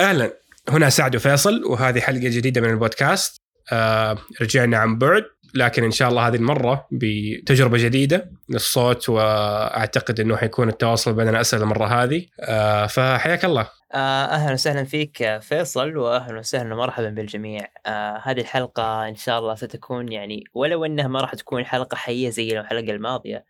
[0.00, 0.32] أهلا.
[0.68, 3.40] هنا سعد وفيصل وهذه حلقة جديدة من البودكاست.
[3.72, 5.24] آه رجعنا عن بعد
[5.54, 11.62] لكن إن شاء الله هذه المرة بتجربة جديدة للصوت وأعتقد إنه حيكون التواصل بيننا أسهل
[11.62, 12.26] المرة هذه.
[12.40, 13.68] آه فحياك الله.
[13.94, 17.66] آه، أهلا وسهلا فيك فيصل واهلا وسهلا ومرحبا بالجميع.
[17.86, 22.30] آه هذه الحلقة إن شاء الله ستكون يعني ولو إنها ما راح تكون حلقة حية
[22.30, 23.44] زي الحلقة الماضية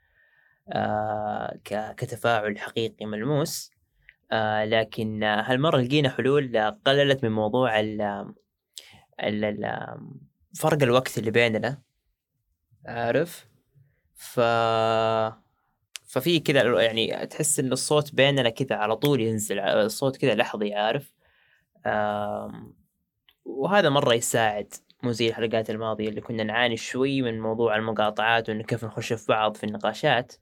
[0.73, 1.59] آه
[1.97, 3.71] كتفاعل حقيقي ملموس.
[4.33, 8.25] آه لكن هالمرة لقينا حلول قللت من موضوع ال
[9.21, 9.65] ال
[10.55, 11.83] فرق الوقت اللي بيننا
[12.87, 13.47] عارف؟
[14.15, 14.41] ف
[16.07, 21.15] ففي كذا يعني تحس إن الصوت بيننا كذا على طول ينزل الصوت كذا لحظي عارف؟
[23.45, 28.63] وهذا مرة يساعد مو زي الحلقات الماضية اللي كنا نعاني شوي من موضوع المقاطعات وإنه
[28.63, 30.33] كيف نخش في بعض في النقاشات.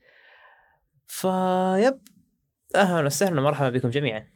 [1.06, 1.98] فيب.
[2.74, 4.26] أهلا وسهلا مرحبا بكم جميعا.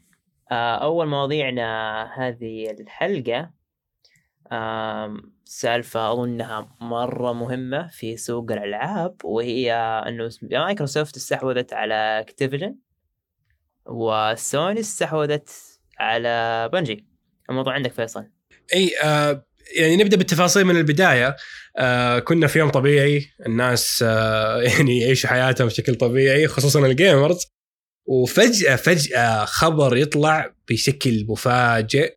[0.52, 3.50] آه، أول مواضيعنا هذه الحلقة
[5.44, 9.72] سالفة أظنها مرة مهمة في سوق الألعاب وهي
[10.08, 12.76] أنه مايكروسوفت استحوذت على Activision
[13.86, 15.50] وسوني استحوذت
[15.98, 17.06] على Bungie.
[17.50, 18.24] الموضوع عندك فيصل.
[18.74, 19.44] إي آه
[19.76, 21.36] يعني نبدأ بالتفاصيل من البداية.
[21.78, 27.51] آه كنا في يوم طبيعي الناس آه يعني يعيشوا حياتهم بشكل طبيعي خصوصا ال gamers
[28.06, 32.14] وفجأة فجأة خبر يطلع بشكل مفاجئ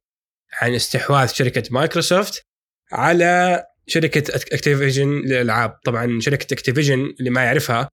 [0.62, 2.46] عن استحواذ شركة مايكروسوفت
[2.92, 7.90] على شركة Activision للألعاب طبعا شركة Activision اللي ما يعرفها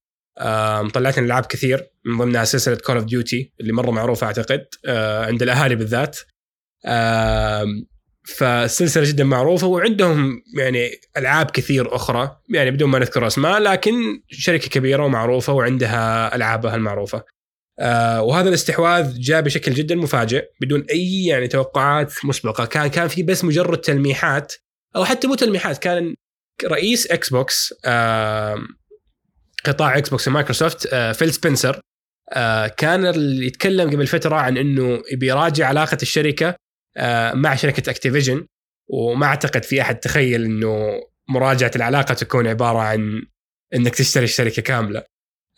[0.94, 5.26] طلعت لنا ألعاب كثير من ضمنها سلسلة Call of Duty اللي مرة معروفة أعتقد آه،
[5.26, 6.18] عند الأهالي بالذات
[8.24, 14.68] فالسلسله جدا معروفة وعندهم يعني ألعاب كثير أخرى يعني بدون ما نذكر أسماء لكن شركة
[14.68, 17.24] كبيرة ومعروفة وعندها ألعابها المعروفة.
[17.78, 23.22] آه وهذا الاستحواذ جاء بشكل جدا مفاجئ بدون أي يعني توقعات مسبقة كان كان في
[23.22, 24.54] بس مجرد تلميحات
[24.96, 26.14] أو حتى مو تلميحات كان
[26.64, 28.58] رئيس Xbox آه
[29.64, 31.80] قطاع Xbox مايكروسوفت آه فيل سبنسر
[32.32, 36.54] آه كان يتكلم قبل فترة عن إنه يبي يراجع علاقة الشركة
[36.96, 38.46] آه مع شركة اكتيفيجن
[38.88, 43.22] وما أعتقد في أحد تخيل إنه مراجعة العلاقة تكون عبارة عن
[43.74, 45.02] إنك تشتري الشركة كاملة.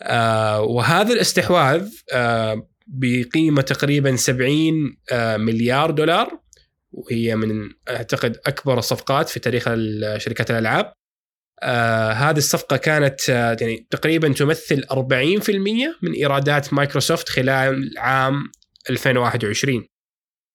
[0.04, 6.40] آه وهذا الاستحواذ آه بقيمة تقريبا 70 آه مليار دولار
[6.92, 9.64] وهي من أعتقد أكبر الصفقات في تاريخ
[10.16, 10.92] شركات الألعاب.
[12.12, 14.94] هذه الصفقة كانت يعني تقريبا تمثل 40%
[16.02, 18.52] من إيرادات مايكروسوفت خلال عام
[18.90, 19.86] 2021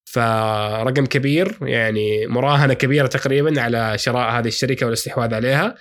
[0.05, 5.75] فرقم كبير يعني مراهنة كبيرة تقريبا على شراء هذه الشركة والاستحواذ عليها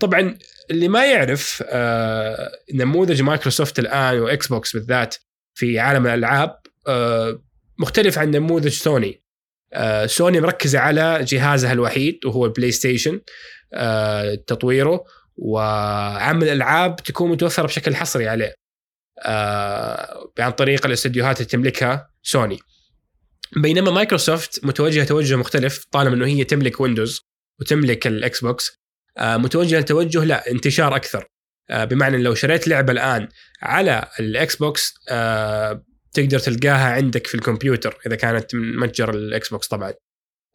[0.00, 0.38] طبعا
[0.70, 5.16] اللي ما يعرف آه نموذج مايكروسوفت الآن و Xbox بالذات
[5.54, 7.42] في عالم الألعاب آه
[7.78, 9.22] مختلف عن نموذج سوني.
[9.72, 13.20] آه سوني مركزة على جهازها الوحيد وهو ال PlayStation
[14.46, 15.04] تطويره
[15.36, 18.54] وعمل الألعاب تكون متوفرة بشكل حصري عليه
[20.38, 22.58] عن طريق الاستديوهات اللي تملكها سوني.
[23.56, 27.20] بينما مايكروسوفت متوجهة توجه مختلف طالما إنه هي تملك Windows
[27.60, 28.83] وتملك ال Xbox.
[29.18, 31.26] آه متوجهه توجه لا انتشار أكثر.
[31.70, 33.28] آه بمعنى لو شريت لعبة الآن
[33.62, 39.68] على ال Xbox آه تقدر تلقاها عندك في الكمبيوتر إذا كانت من متجر ال Xbox
[39.68, 39.92] طبعا.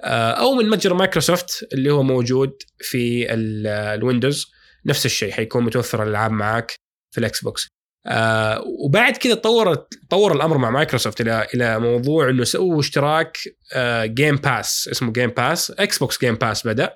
[0.03, 4.51] أو من متجر مايكروسوفت اللي هو موجود في ال Windows.
[4.85, 6.75] نفس الشيء حيكون متوفر الألعاب معك
[7.11, 7.67] في ال Xbox.
[8.07, 9.75] آه وبعد كذا طور
[10.09, 13.37] طور الأمر مع مايكروسوفت إلى إلى موضوع إنه سووا اشتراك
[13.73, 16.95] آه Game Pass اسمه Game Pass Xbox Game Pass بدأ.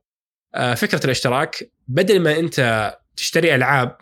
[0.76, 3.98] فكرة الاشتراك بدل ما أنت تشتري ألعاب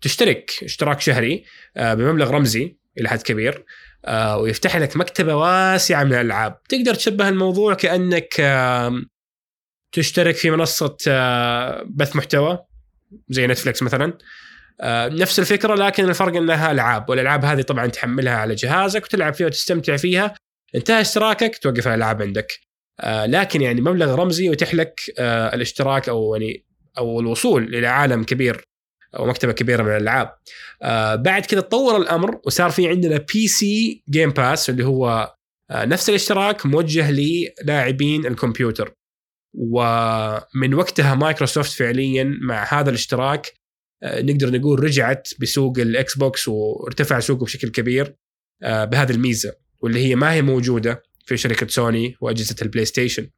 [0.00, 1.44] تشترك اشتراك شهري
[1.76, 3.64] آه بمبلغ رمزي إلى حد كبير
[4.04, 6.62] آه ويفتح لك مكتبة واسعة من الألعاب.
[6.62, 9.02] تقدر تشبه الموضوع كأنك آه
[9.92, 12.58] تشترك في منصة آه بث محتوى
[13.28, 14.18] زي نتفلكس مثلا.
[14.80, 19.46] آه نفس الفكرة لكن الفرق إنها ألعاب والألعاب هذه طبعا تحملها على جهازك وتلعب فيها
[19.46, 20.34] وتستمتع فيها.
[20.74, 22.69] انتهى اشتراكك توقف الألعاب عندك.
[23.00, 26.64] آه لكن يعني مبلغ رمزي يتيح لك آه الاشتراك أو يعني
[26.98, 28.64] أو الوصول إلى عالم كبير
[29.16, 30.34] أو مكتبة كبيرة من الألعاب.
[30.82, 35.34] آه بعد كذا تطور الأمر وصار في عندنا PC Game Pass اللي هو
[35.72, 38.92] نفس الاشتراك موجه للاعبين الكمبيوتر.
[39.54, 43.52] ومن وقتها مايكروسوفت فعليا مع هذا الاشتراك
[44.04, 48.16] نقدر نقول رجعت بسوق ال Xbox وارتفع سوقه بشكل كبير
[48.62, 51.02] بهذه الميزة واللي هي ما هي موجودة.
[51.30, 53.30] في شركة سوني وأجهزة ال PlayStation.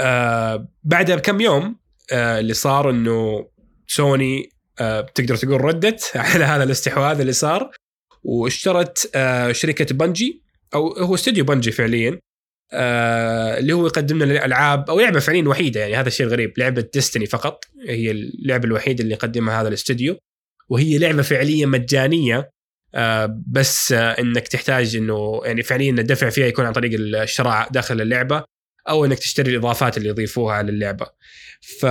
[0.00, 1.76] آه بعدها بكم يوم
[2.12, 3.48] آه اللي صار إنه
[3.86, 4.50] سوني
[4.80, 7.70] آه تقدر تقول ردت على هذا الاستحواذ اللي صار
[8.22, 10.42] واشترت آه شركة بنجي
[10.74, 12.20] أو هو استوديو بنجي فعليا
[12.72, 16.88] آه اللي هو يقدم لنا الألعاب أو لعبة فعليا وحيدة يعني هذا الشيء الغريب لعبة
[16.94, 20.18] ديستني فقط هي اللعبة الوحيدة اللي يقدمها هذا الاستوديو
[20.68, 22.50] وهي لعبة فعليا مجانية
[23.46, 28.44] بس آه إنك تحتاج إنه يعني فعليا الدفع فيها يكون عن طريق الشراء داخل اللعبة
[28.88, 31.06] أو إنك تشتري الإضافات اللي يضيفوها للعبة.
[31.80, 31.86] ف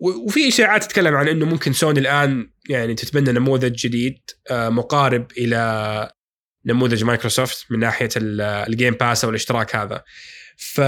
[0.00, 4.18] وفي إشاعات تتكلم عن إنه ممكن سوني الآن يعني تتبنى نموذج جديد
[4.50, 6.10] آه، مقارب إلى
[6.66, 10.02] نموذج مايكروسوفت من ناحية ال Game Pass أو الاشتراك هذا.
[10.56, 10.80] ف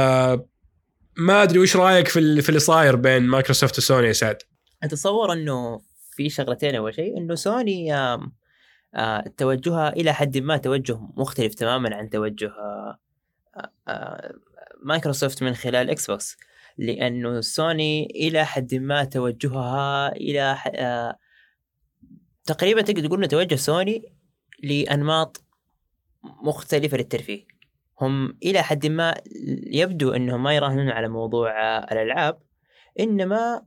[1.17, 4.39] ما أدري وش رأيك في في اللي صاير بين مايكروسوفت وسوني يا سعد؟
[4.83, 5.81] أتصور إنه
[6.17, 8.33] في شغلتين أول شيء إنه سوني آه،
[9.37, 12.53] توجهها إلى حد ما توجه مختلف تماما عن توجه
[13.89, 14.35] آه،
[14.83, 16.37] مايكروسوفت من خلال Xbox
[16.79, 20.57] لأنه سوني إلى حد ما توجهها إلى
[22.45, 24.03] تقريبا تقدر تقول إنه توجه سوني
[24.63, 25.45] لأنماط
[26.43, 27.47] مختلفة للترفيه.
[28.01, 29.15] هم إلى حد ما
[29.67, 32.39] يبدو أنهم ما يراهنون على موضوع الألعاب
[33.01, 33.63] إنما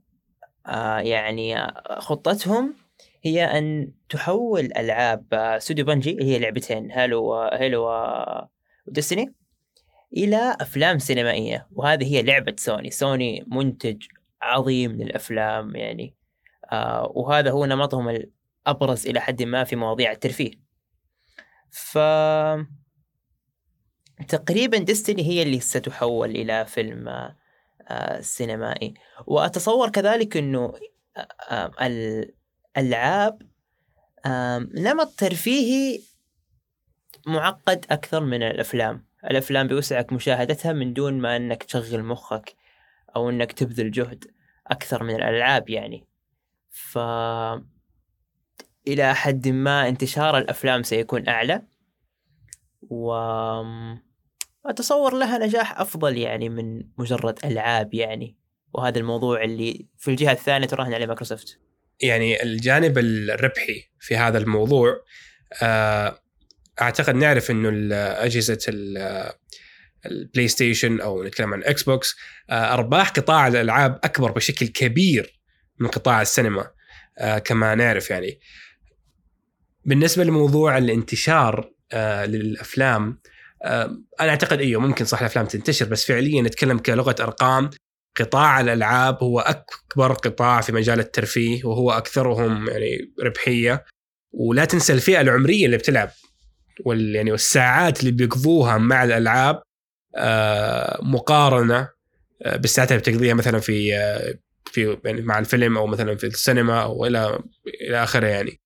[0.66, 2.74] آه، يعني خطتهم
[3.22, 7.88] هي أن تحول ألعاب ستوديو Bungie اللي هي لعبتين Halo Halo
[8.86, 9.34] وديستني
[10.16, 11.68] إلى أفلام سينمائية.
[11.72, 14.02] وهذه هي لعبة سوني سوني منتج
[14.42, 16.14] عظيم للأفلام يعني
[16.72, 20.52] آه، وهذا هو نمطهم الأبرز إلى حد ما في مواضيع الترفيه.
[21.70, 21.98] ف
[24.28, 27.08] تقريبا ديستني هي اللي ستحول إلى فيلم
[27.88, 28.94] آه، سينمائي.
[29.26, 30.72] وأتصور كذلك إنه
[31.50, 31.70] آه،
[32.76, 33.42] الالعاب
[34.74, 36.00] نمط ترفيهي
[37.26, 39.06] معقد أكثر من الأفلام.
[39.30, 42.56] الأفلام بيوسعك مشاهدتها من دون ما إنك تشغل مخك
[43.16, 44.24] أو إنك تبذل جهد
[44.66, 46.06] أكثر من الألعاب يعني.
[46.70, 46.98] ف
[48.86, 51.62] إلى حد ما انتشار الأفلام سيكون أعلى.
[52.82, 53.12] و
[54.66, 58.36] أتصور لها نجاح أفضل يعني من مجرد ألعاب يعني.
[58.72, 61.60] وهذا الموضوع اللي في الجهة الثانية تراهن عليه مايكروسوفت.
[62.00, 65.04] يعني الجانب الربحي في هذا الموضوع
[65.62, 66.22] آه،
[66.80, 68.58] أعتقد نعرف إنه أجهزة
[70.06, 72.16] ال PlayStation أو نتكلم عن Xbox
[72.50, 75.40] آه، أرباح قطاع الألعاب أكبر بشكل كبير
[75.78, 76.70] من قطاع السينما
[77.18, 78.40] آه، كما نعرف يعني.
[79.84, 81.72] بالنسبة لموضوع الانتشار
[82.24, 83.20] للأفلام
[83.64, 87.70] أنا أعتقد إيوه ممكن صح الأفلام تنتشر بس فعليا نتكلم كلغة أرقام
[88.20, 93.84] قطاع الألعاب هو أكبر قطاع في مجال الترفيه وهو أكثرهم يعني ربحية.
[94.32, 96.10] ولا تنسى الفئة العمرية اللي بتلعب
[96.84, 99.62] وال يعني والساعات اللي بيقضوها مع الألعاب
[100.16, 101.88] آه مقارنة
[102.42, 104.34] آه بالساعات اللي بتقضيها مثلا في آه
[104.72, 107.38] في يعني مع الفيلم أو مثلا في السينما أو إلى
[107.88, 108.60] إلى آخره يعني.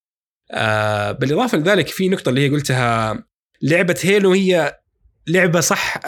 [1.20, 3.24] بالإضافة لذلك في نقطة اللي هي قلتها
[3.62, 4.80] لعبة هيلو هي
[5.26, 5.98] لعبة صح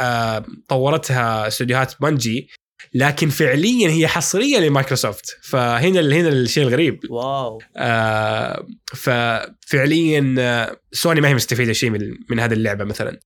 [0.68, 2.48] طورتها استديوهات Bungie
[2.94, 5.38] لكن فعليا هي حصرية لمايكروسوفت.
[5.42, 7.00] فهنا هنا الشيء الغريب.
[7.10, 7.62] Wow.
[7.76, 13.20] آه ففعليا آه، سوني ما هي مستفيدة شيء من, من هذه اللعبة مثلا.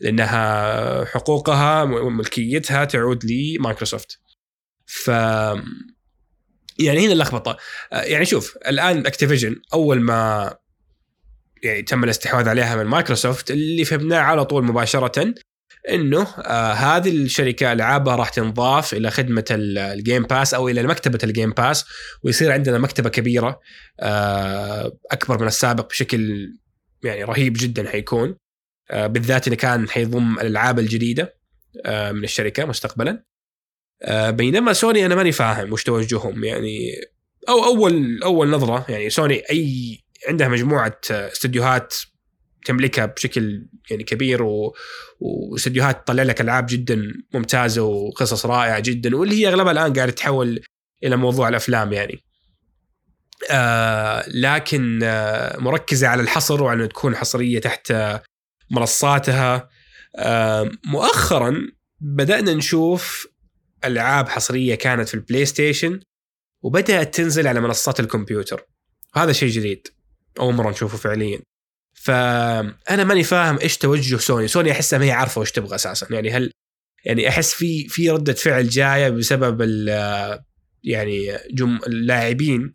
[0.00, 4.18] لأنها حقوقها وملكيتها تعود لمايكروسوفت.
[4.86, 5.08] ف
[6.78, 7.56] يعني هنا اللخبطة.
[7.92, 10.54] آه، يعني شوف الآن Activision أول ما
[11.62, 15.34] يعني تم الاستحواذ عليها من مايكروسوفت اللي فهمناه على طول مباشرة
[15.88, 21.18] إنه آه هذه الشركة العابها راح تنضاف إلى خدمة ال Game Pass أو إلى مكتبة
[21.24, 21.84] ال Game Pass
[22.22, 23.60] ويصير عندنا مكتبة كبيرة
[24.00, 26.52] آه أكبر من السابق بشكل
[27.04, 28.36] يعني رهيب جدا حيكون
[28.90, 31.42] آه بالذات إذا كان حيضم الألعاب الجديدة
[31.86, 33.24] من الشركة مستقبلا.
[34.28, 36.92] بينما سوني أنا ماني فاهم وش توجههم يعني
[37.48, 41.94] أو اول أول نظرة يعني سوني اي عندها مجموعة استديوهات
[42.64, 44.76] تملكها بشكل يعني كبير و...
[45.20, 50.62] واستديوهات تطلع لك ألعاب جدا ممتازة وقصص رائعة جدا واللي هي أغلبها الآن قاعدة تتحول
[51.04, 52.24] إلى موضوع الأفلام يعني.
[53.50, 57.94] آه لكن آه مركزة على الحصر وعلى تكون حصرية تحت
[58.70, 59.68] منصاتها.
[60.16, 61.68] آه مؤخرا
[62.00, 63.26] بدأنا نشوف
[63.84, 66.00] ألعاب حصرية كانت في البلاي ستيشن
[66.62, 68.66] وبدأت تنزل على منصات الكمبيوتر.
[69.14, 69.88] هذا شيء جديد.
[70.40, 71.40] أول مرة نشوفه فعليا.
[72.02, 74.48] فأنا ماني فاهم إيش توجه سوني.
[74.48, 76.06] سوني أحسها ما هي عارفة وش تبغى أساسا.
[76.10, 76.52] يعني هل
[77.04, 79.62] يعني أحس في في ردة فعل جاية بسبب
[80.84, 82.72] يعني جم اللاعبين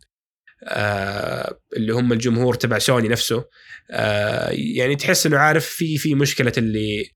[0.64, 3.44] آه اللي هم الجمهور تبع سوني نفسه.
[3.90, 7.10] آه يعني تحس إنه عارف في في مشكلة اللي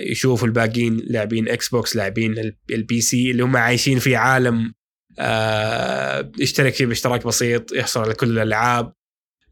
[0.00, 4.74] يشوفوا الباقيين لاعبين إكس بوكس لاعبين ال PC اللي هم عايشين في عالم
[5.18, 8.92] آه يشترك فيه باشتراك بسيط يحصل على كل الألعاب.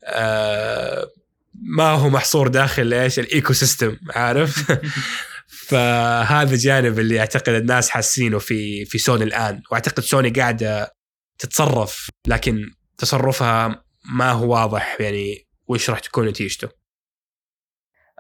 [0.05, 1.11] آه
[1.63, 4.73] ما هو محصور داخل إيش؟ ال ecosystem عارف؟
[5.69, 9.63] فهذا جانب اللي أعتقد الناس حاسينه في في سوني الآن.
[9.71, 10.93] وأعتقد سوني قاعدة
[11.39, 16.69] تتصرف لكن تصرفها ما هو واضح يعني وش راح تكون نتيجته.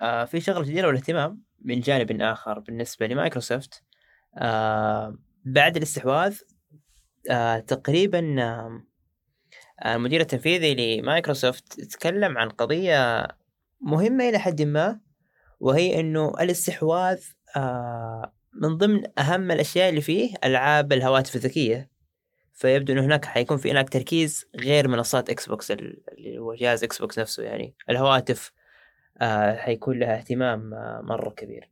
[0.02, 3.82] آه في شغله جديرة بالاهتمام من جانب آخر بالنسبة لمايكروسوفت.
[4.38, 6.38] آه بعد الاستحواذ
[7.30, 8.82] آه تقريبا آه
[9.84, 13.28] المدير التنفيذي لمايكروسوفت تكلم عن قضية
[13.80, 15.00] مهمة إلى حد ما
[15.60, 17.20] وهي إنه الاستحواذ
[17.56, 21.90] آه من ضمن أهم الأشياء اللي فيه ألعاب الهواتف الذكية.
[22.52, 26.98] فيبدو إنه هناك حيكون في هناك تركيز غير منصات إكس بوكس اللي هو جهاز إكس
[26.98, 27.74] بوكس نفسه يعني.
[27.90, 28.52] الهواتف
[29.20, 31.70] آه حيكون لها اهتمام آه مرة كبير.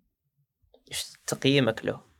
[0.90, 2.14] إيش تقييمك له؟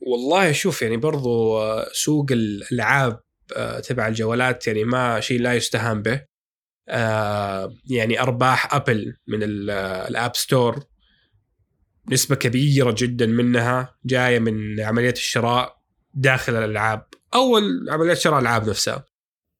[0.00, 3.29] والله شوف يعني برضو آه، سوق الألعاب آه،
[3.84, 6.30] تبع الجوالات يعني ما شيء لا يستهان به.
[6.90, 10.84] آه، يعني أرباح أبل من الأب ستور
[12.10, 15.76] نسبة كبيرة جدا منها جاية من عمليه الشراء
[16.14, 17.56] داخل الألعاب أو
[17.88, 19.04] عمليه شراء الألعاب نفسها.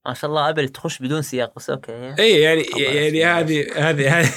[0.07, 2.15] ما شاء الله أبل تخش بدون سياق بس أوكي.
[2.19, 4.31] اي يعني يعني هذه هذه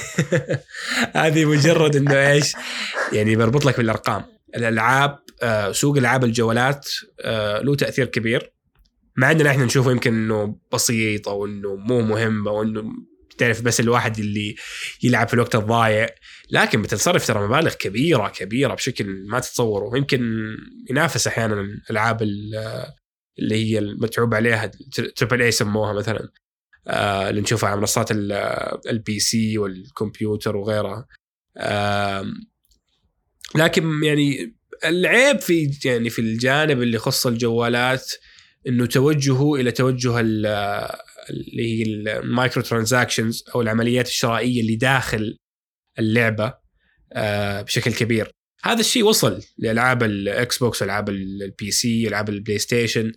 [1.26, 2.54] هذه مجرد إنه إيش
[3.14, 4.26] يعني بربط لك بالأرقام.
[4.56, 6.90] الألعاب آه، سوق ألعاب الجوالات
[7.22, 8.54] آه، له تأثير كبير.
[9.17, 12.84] مع إننا إحنا نشوفه يمكن إنه بسيط أو إنه مو مهم أو إنه
[13.38, 14.55] تعرف بس الواحد اللي
[15.03, 16.10] يلعب في الوقت الضايع
[16.51, 19.98] لكن بتتصرف ترى مبالغ كبيرة كبيرة بشكل ما تتصوره.
[19.98, 20.32] يمكن
[20.89, 24.72] ينافس أحيانا الألعاب اللي هي المتعوب عليها
[25.16, 26.29] triple A يسموها مثلا
[26.88, 28.12] آه اللي نشوفها على منصات
[28.90, 31.08] ال PC والكمبيوتر وغيرها.
[33.55, 34.55] لكن يعني
[34.86, 38.12] العيب في يعني في الجانب اللي يخص الجوالات
[38.67, 45.38] إنه توجهه إلى توجه اللي هي ال microtransactions أو العمليات الشرائية اللي داخل
[46.00, 46.53] اللعبة
[47.13, 48.32] آه، بشكل كبير.
[48.63, 53.12] هذا الشيء وصل لألعاب الاكس بوكس ألعاب ال PC ألعاب البلاي ستيشن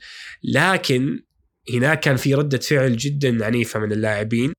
[0.44, 1.22] لكن
[1.74, 4.52] هناك كان في ردة فعل جدا عنيفة من اللاعبين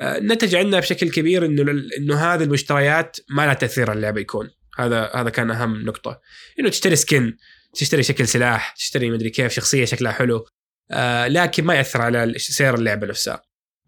[0.00, 4.50] آه، نتج عنها بشكل كبير إنه إنه هذه المشتريات ما لها تأثير على اللعبة يكون.
[4.78, 6.20] هذا هذا كان أهم نقطة.
[6.60, 7.36] إنه تشتري skin
[7.74, 10.46] تشتري شكل سلاح تشتري مدري كيف شخصية شكلها حلو.
[10.90, 13.42] آه لكن ما يأثر على سير اللعبة نفسها.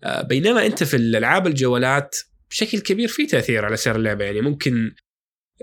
[0.05, 2.17] آه بينما أنت في الألعاب الجوالات
[2.50, 4.25] بشكل كبير في تأثير على سير اللعبة.
[4.25, 4.95] يعني ممكن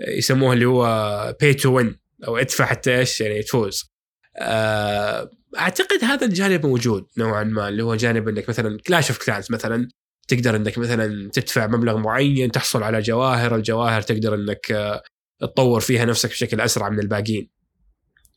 [0.08, 3.92] يسموه اللي هو pay to win أو ادفع حتى إيش يعني تفوز.
[4.38, 9.52] آه أعتقد هذا الجانب موجود نوعا ما اللي هو جانب إنك مثلا Clash of Clans
[9.52, 9.88] مثلا
[10.28, 15.00] تقدر إنك مثلا تدفع مبلغ معين تحصل على جواهر الجواهر تقدر إنك
[15.40, 17.50] تطور فيها نفسك بشكل أسرع من الباقيين.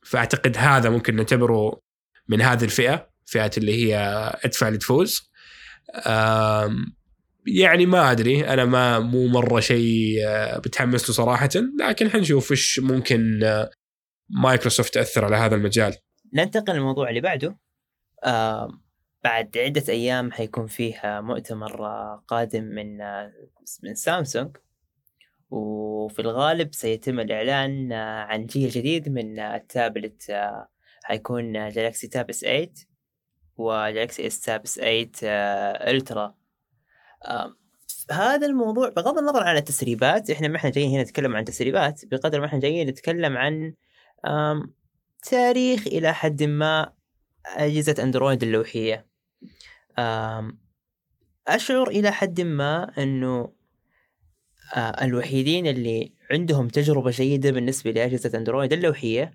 [0.05, 1.81] فأعتقد هذا ممكن نعتبره
[2.27, 3.97] من هذه الفئة فئة اللي هي
[4.45, 5.31] أدفع لتفوز
[7.47, 11.50] يعني ما أدري أنا ما مو مرة شيء آه، بتحمس له صراحة.
[11.79, 13.69] لكن حنشوف إيش ممكن آه،
[14.29, 15.95] مايكروسوفت تأثر على هذا المجال.
[16.33, 17.57] ننتقل للموضوع اللي بعده.
[18.24, 18.69] آه
[19.24, 22.97] بعد عدة أيام حيكون فيه مؤتمر آه، قادم من
[23.83, 24.57] من سامسونج.
[25.50, 30.32] وفي الغالب سيتم الإعلان عن جيل جديد من التابلت
[31.04, 32.70] حيكون Galaxy Tab S 8
[33.58, 35.10] و Galaxy S Tab S 8
[35.91, 36.36] Ultra
[38.12, 42.40] هذا الموضوع بغض النظر عن التسريبات إحنا ما إحنا جايين هنا نتكلم عن تسريبات بقدر
[42.40, 43.74] ما إحنا جايين نتكلم عن
[45.24, 46.94] تاريخ إلى حد ما
[47.46, 49.08] أجهزة أندرويد اللوحية.
[51.48, 53.54] أشعر إلى حد ما إنه
[54.77, 59.31] الوحيدين اللي عندهم تجربة جيدة بالنسبة لأجهزة أندرويد اللوحيه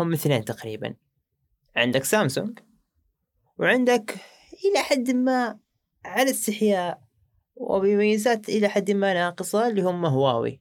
[0.00, 0.94] هم اثنين تقريبا.
[1.76, 2.58] عندك سامسونج
[3.58, 4.16] وعندك
[4.64, 5.58] إلى حد ما
[6.04, 7.02] على استحياء
[7.56, 10.60] وبميزات إلى حد ما ناقصة اللي هم هواوي.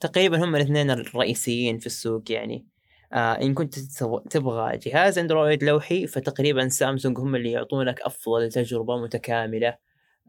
[0.00, 2.66] تقريبا هم الاثنين الرئيسيين في السوق يعني.
[3.12, 3.78] آه إن كنت
[4.30, 9.76] تبغى جهاز أندرويد لوحي فتقريبا سامسونج هم اللي يعطونك أفضل تجربة متكاملة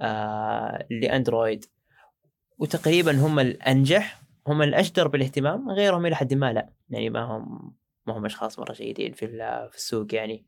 [0.02, 1.66] آه لأندرويد.
[2.58, 6.70] وتقريبا هم الأنجح هم الأجدر بالاهتمام غيرهم إلى حد ما لا.
[6.90, 7.76] يعني ما هم
[8.08, 9.28] ما هم أشخاص مرة جيدين في,
[9.72, 10.46] في السوق يعني.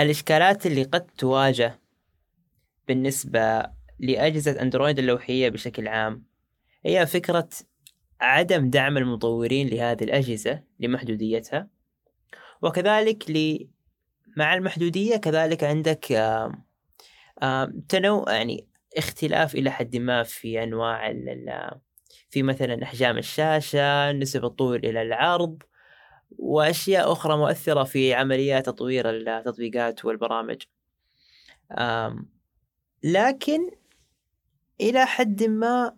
[0.00, 1.80] الإشكالات اللي قد تواجه
[2.88, 3.62] بالنسبة
[3.98, 6.24] لأجهزة أندرويد اللوحية بشكل عام
[6.84, 7.48] هي فكرة
[8.20, 11.68] عدم دعم المطورين لهذه الأجهزة لمحدوديتها
[12.62, 13.68] وكذلك ل
[14.36, 16.06] مع المحدودية كذلك عندك
[17.88, 21.10] تنوع يعني اختلاف إلى حد ما في أنواع
[22.30, 25.62] في مثلا أحجام الشاشة نسب الطول إلى العرض
[26.38, 30.62] وأشياء أخرى مؤثرة في عمليات تطوير التطبيقات والبرامج.
[33.02, 33.70] لكن
[34.80, 35.96] إلى حد ما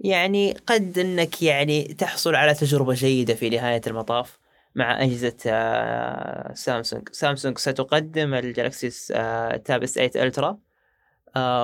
[0.00, 4.38] يعني قد أنك يعني تحصل على تجربة جيدة في نهاية المطاف
[4.74, 5.02] مع
[5.46, 7.08] آه، سامسونج.
[7.12, 8.90] سامسونج ستقدم ال Galaxy
[9.64, 10.48] Tab S 8 Ultra.
[10.48, 10.65] آه،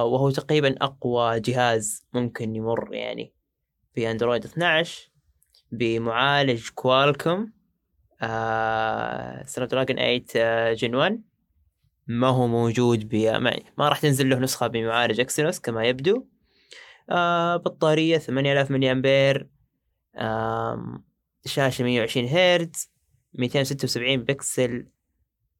[0.03, 3.35] وهو تقريبا أقوى جهاز ممكن يمر يعني
[3.95, 5.11] في أندرويد 12
[5.73, 7.53] بمعالج كوالكوم
[9.47, 11.23] Snapdragon 8 Gen 1
[12.07, 13.15] ما هو موجود ب
[13.79, 16.27] ما راح تنزل له نسخة بمعالج Exynos كما يبدو.
[17.11, 19.49] آه بطارية 8000 ملي امبير
[20.17, 21.03] آه
[21.47, 22.91] شاشة 120 هرتز
[23.35, 24.87] 276 بكسل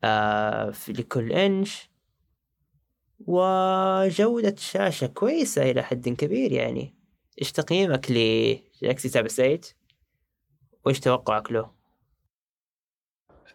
[0.05, 1.92] آه في لكل إنش.
[3.27, 6.95] وجودة شاشة كويسة إلى حد كبير يعني.
[7.43, 9.61] إيش تقييمك لجاكسي تاب 8
[10.85, 11.71] وإيش توقعك له؟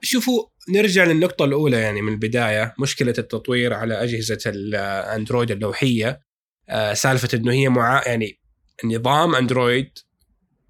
[0.02, 6.22] شوفوا نرجع للنقطة الأولى يعني من البداية مشكلة التطوير على أجهزة الأندرويد اللوحية.
[6.70, 8.40] آه سالفة إنه هي مع يعني
[8.86, 9.98] نظام أندرويد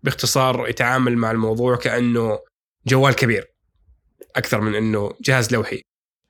[0.04, 2.40] باختصار يتعامل مع الموضوع كأنه
[2.88, 3.46] جوال كبير
[4.36, 5.82] أكثر من إنه جهاز لوحي.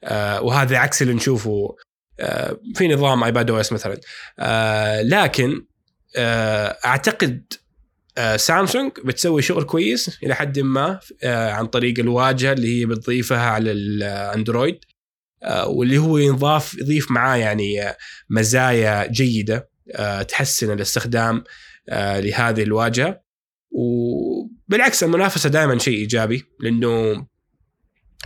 [0.03, 1.75] آه وهذا عكس اللي نشوفه
[2.75, 3.97] في نظام iPadOS مثلا.
[4.39, 5.65] آه لكن
[6.15, 7.53] آه أعتقد
[8.17, 13.50] آه، سامسونج بتسوي شغل كويس إلى حد ما آه، عن طريق الواجهة اللي هي بتضيفها
[13.50, 14.79] على الأندرويد
[15.43, 17.93] آه، واللي هو ينضاف يضيف معاه يعني
[18.29, 19.69] مزايا جيدة
[20.27, 21.43] تحسن الاستخدام
[21.91, 23.21] لهذه الواجهة.
[23.71, 27.25] وبالعكس المنافسة دائما شيء إيجابي لأنه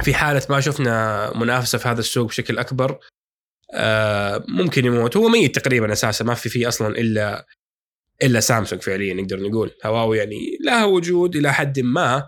[0.03, 3.00] في حالة ما شفنا منافسة في هذا السوق بشكل أكبر.
[4.47, 5.17] ممكن يموت.
[5.17, 7.45] هو ميت تقريبا أساسا ما في فيه أصلا إلا
[8.23, 9.71] إلا سامسونج فعليا نقدر نقول.
[9.85, 12.27] هواوي يعني لها وجود إلى حد ما.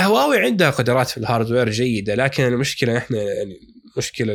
[0.00, 3.58] هواوي عندها قدرات في ال hardware جيدة لكن المشكلة إحنا يعني
[3.92, 4.34] المشكلة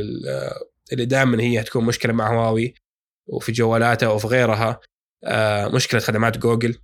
[0.94, 2.74] اللي دائما هي تكون مشكلة مع هواوي
[3.28, 4.80] وفي جوالاتها وفي غيرها.
[5.24, 6.78] آه، مشكلة خدمات جوجل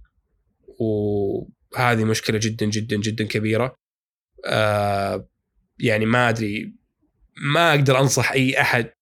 [0.79, 3.75] وهذه مشكلة جدا جدا جدا كبيرة.
[4.45, 5.27] آه،
[5.79, 6.73] يعني ما أدري
[7.41, 8.96] ما أقدر أنصح أي أحد آه،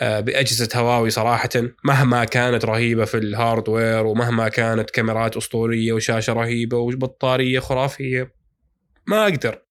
[0.00, 1.50] بأجهزة هواوي صراحة
[1.84, 8.34] مهما كانت رهيبة في ال hardware ومهما كانت كاميرات أسطورية وشاشة رهيبة وبطارية خرافية
[9.06, 9.62] ما أقدر.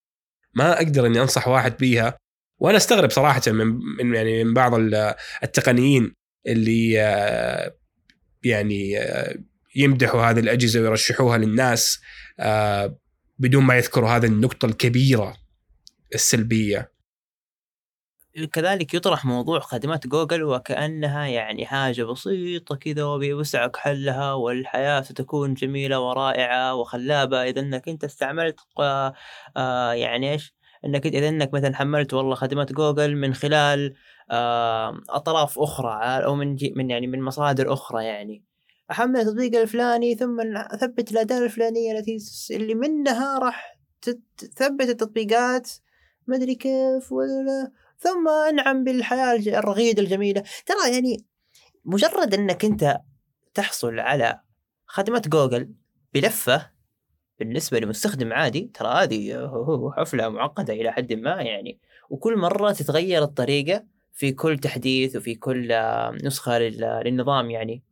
[0.55, 2.17] ما أقدر إني أنصح واحد بيها.
[2.59, 3.67] وأنا أستغرب صراحة من
[3.99, 4.73] من يعني من بعض
[5.43, 6.15] التقنيين
[6.47, 7.75] اللي آه،
[8.43, 9.35] يعني آه،
[9.75, 12.01] يمدحوا هذه الأجهزة ويرشحوها للناس
[13.39, 15.37] بدون ما يذكروا هذه النقطة الكبيرة
[16.15, 16.92] السلبية.
[18.33, 25.99] كذلك يطرح موضوع خدمات جوجل وكأنها يعني حاجة بسيطة كذا وبيوسعك حلها والحياة ستكون جميلة
[25.99, 27.43] ورائعة وخلابة.
[27.43, 28.59] إذا أنك أنت استعملت
[29.57, 33.95] آه يعني إيش؟ أنك إذا أنك مثلا حملت والله خدمات جوجل من خلال
[34.31, 38.43] آه أطراف أخرى أو من من يعني من مصادر أخرى يعني.
[38.91, 42.17] أحمل التطبيق الفلاني ثم أثبت الأداة الفلانية التي
[42.51, 43.79] اللي منها راح
[44.37, 45.69] تثبت التطبيقات.
[46.27, 50.43] ما أدري كيف ولا ثم أنعم بالحياة الرغيده الجميلة.
[50.65, 51.25] ترى يعني
[51.85, 53.01] مجرد إنك أنت
[53.53, 54.39] تحصل على
[54.85, 55.73] خدمات جوجل
[56.13, 56.71] بلفة
[57.39, 59.51] بالنسبة لمستخدم عادي ترى هذه
[59.97, 61.79] حفلة معقدة إلى حد ما يعني.
[62.09, 65.73] وكل مرة تتغير الطريقة في كل تحديث وفي كل
[66.23, 67.83] نسخة للنظام يعني.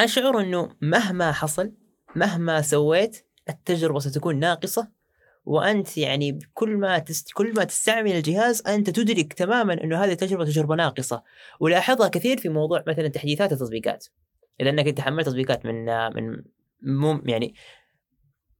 [0.00, 1.72] أشعر إنه مهما حصل
[2.16, 4.99] مهما سويت التجربة ستكون ناقصة
[5.50, 7.32] وأنت يعني كل ما تست...
[7.32, 11.22] كل ما تستعمل الجهاز أنت تدرك تماما إنه هذه التجربه تجربة ناقصة.
[11.60, 14.06] ولاحظها كثير في موضوع مثلا تحديثات التطبيقات.
[14.60, 15.84] إذا إنك أنت حملت تطبيقات من
[16.14, 16.42] من
[16.82, 17.54] مو يعني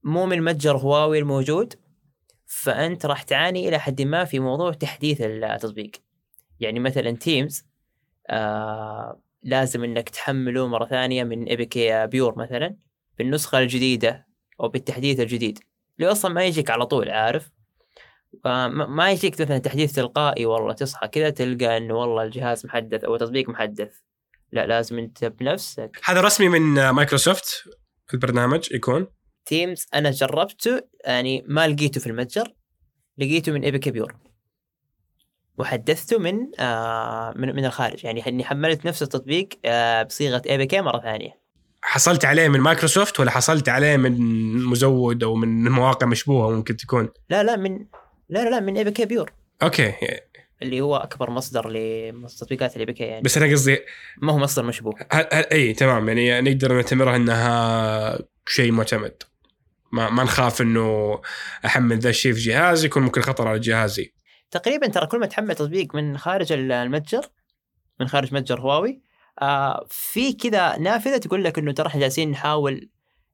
[0.03, 1.73] مو من متجر هواوي الموجود
[2.45, 5.91] فأنت راح تعاني إلى حد ما في موضوع تحديث التطبيق.
[6.59, 7.63] يعني مثلا Teams
[8.29, 12.75] آه لازم إنك تحمله مرة ثانية من APKPure مثلا
[13.17, 14.27] بالنسخة الجديدة
[14.61, 15.70] أو بالتحديث الجديد.
[15.99, 17.51] اللي أصلا ما يجيك على طول عارف؟
[18.45, 23.49] ما يجيك مثلا تحديث تلقائي والله تصحى كذا تلقى إنه والله الجهاز محدث أو تطبيق
[23.49, 23.93] محدث.
[24.51, 25.99] لا لازم أنت بنفسك.
[26.03, 27.69] هذا رسمي من مايكروسوفت
[28.13, 29.07] البرنامج يكون.
[29.45, 32.53] Teams أنا جربته يعني ما لقيته في المتجر
[33.17, 34.15] لقيته من APK Pure.
[35.57, 40.99] وحدثته من آه من من الخارج يعني إني حملت نفس التطبيق آه بصيغة APK مرة
[40.99, 41.40] ثانية.
[41.81, 44.15] حصلت عليه من مايكروسوفت ولا حصلت عليه من
[44.65, 47.85] مزود أو من مواقع مشبوهة ممكن تكون؟ لا لا من
[48.29, 49.31] لا لا, لا من APK Pure
[49.63, 49.93] okay.
[50.61, 53.21] اللي هو أكبر مصدر لتطبيقات ال APK يعني.
[53.21, 53.79] بس أنا قصدي
[54.21, 54.93] ما هو مصدر مشبوه.
[55.11, 56.09] هل هل إي تمام.
[56.09, 59.23] يعني نقدر نعتبرها إنها شيء معتمد.
[59.91, 61.21] ما ما نخاف إنه
[61.65, 64.13] أحمل ذا الشيء في جهازي يكون ممكن خطر على جهازي.
[64.51, 67.25] تقريبا ترى كل ما تحمل تطبيق من خارج المتجر
[67.99, 69.01] من خارج متجر هواوي
[69.41, 72.89] آه في كذا نافذة تقول لك إنه ترى إحنا جالسين نحاول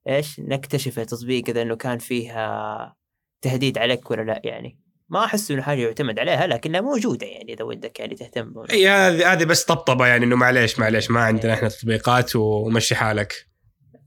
[0.07, 2.95] إيش؟ نكتشف التطبيق اذا إنه كان فيها
[3.41, 4.79] تهديد عليك ولا لا يعني.
[5.09, 9.33] ما أحس إنه حاجة يعتمد عليها لكنها موجودة يعني إذا ودك يعني تهتم إي هذه
[9.33, 13.47] هذه بس طبطبة يعني إنه معليش معليش ما عندنا إحنا تطبيقات ومشي حالك.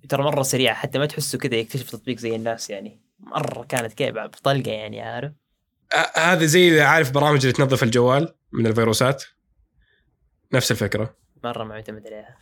[0.08, 3.02] ترى مرة سريعة حتى ما تحسه كذا يكتشف تطبيق زي الناس يعني.
[3.18, 5.32] مرة كانت كذا بطلقه يعني عارف؟
[6.14, 9.24] هذا زي عارف برامج اللي تنظف الجوال من الفيروسات؟
[10.52, 11.16] نفس الفكرة.
[11.44, 12.36] مرة معتمد عليها.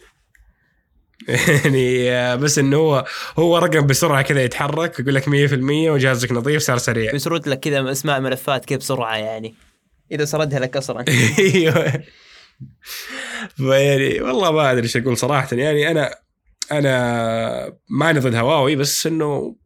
[1.64, 3.04] يعني بس إنه هو
[3.38, 5.30] هو رقم بسرعة كذا يتحرك يقول لك 100%
[5.90, 7.12] وجهازك نظيف صار سريع.
[7.12, 9.54] بيسرد لك كذا اسماء ملفات كذا بسرعة يعني.
[10.12, 11.04] إذا سردها لك أصلا.
[11.38, 12.02] أيوه.
[13.56, 15.56] فيعني والله ما أدري إيش أقول صراحة.
[15.56, 16.14] يعني أنا
[16.72, 19.56] أنا ماني ضد هواوي بس إنه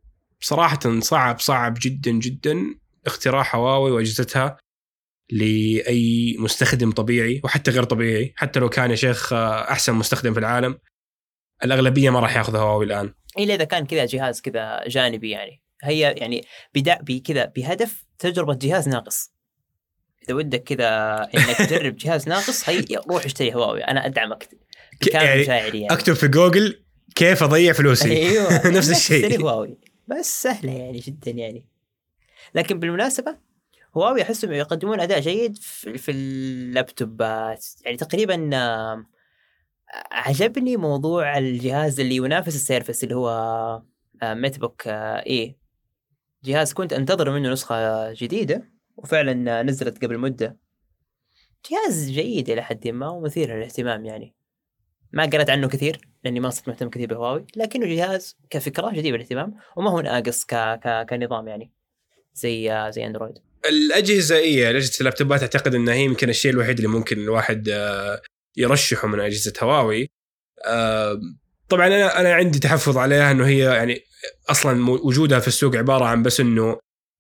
[0.41, 2.75] صراحة صعب صعب جدا جدا
[3.07, 4.57] اختراع هواوي وأجهزتها.
[5.31, 10.79] لأي مستخدم طبيعي وحتى غير طبيعي حتى لو كان يا شيخ أحسن مستخدم في العالم.
[11.65, 13.15] الأغلبية ما راح يأخذ هواوي الآن.
[13.39, 15.63] الا اذا كان كذا جهاز كذا جانبي يعني.
[15.83, 19.33] هي يعني بدا بكذا بهدف تجربة جهاز ناقص.
[20.25, 23.81] إذا ودك كذا إنك تجرب جهاز ناقص هي روح اشتري هواوي.
[23.81, 24.49] أنا أدعمك
[25.03, 25.95] بكامل يعني مشاعري يعني.
[25.95, 26.83] أكتب في جوجل
[27.15, 28.13] كيف أضيع فلوسي.
[28.13, 29.27] أيوه نفس الشيء.
[29.27, 29.79] اشتري هواوي.
[30.09, 31.67] بس سهلة يعني جدا يعني.
[32.55, 33.37] لكن بالمناسبة
[33.97, 35.57] هواوي أحسهم يقدمون أداء جيد
[35.97, 38.51] في اللابتوبات يعني تقريبا
[40.13, 43.83] عجبني موضوع الجهاز اللي ينافس ال Surface اللي هو
[44.23, 45.57] MateBook E
[46.45, 50.59] جهاز كنت أنتظر منه نسخة جديدة وفعلا نزلت قبل مدة.
[51.71, 54.35] جهاز جيد إلى حد ما ومثير للاهتمام يعني.
[55.13, 59.55] ما قرأت عنه كثير لأني ما صرت مهتم كثير بهواوي لكنه جهاز كفكرة جدير بالاهتمام
[59.77, 60.55] وما هو ناقص ك...
[60.55, 61.07] ك...
[61.11, 61.73] كنظام يعني
[62.35, 67.19] زي زي اندرويد الأجهزة اي أجهزة اللابتوبات أعتقد إنها هي يمكن الشيء الوحيد اللي ممكن
[67.19, 67.69] الواحد
[68.57, 70.11] يرشحوا من أجهزة هواوي.
[71.69, 74.01] طبعا أنا أنا عندي تحفظ عليها إنه هي يعني
[74.51, 76.79] أصلا وجودها في السوق عبارة عن بس إنه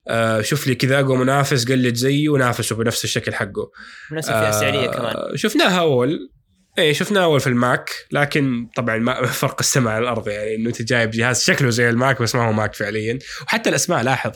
[0.08, 3.70] آه شوف لي كذا أقوى منافس قلد زيي ونافسه بنفس الشكل حقه.
[4.12, 5.36] نفس الفئه السعريه آه كمان.
[5.36, 6.30] شفناها أول.
[6.78, 10.82] إيه شفناها أول في الماك لكن طبعا ما فرق السماء على الأرض يعني إنه أنت
[10.82, 13.18] جايب جهاز شكله زي الماك بس ما هو ماك فعليا.
[13.42, 14.32] وحتى الأسماء لاحظ.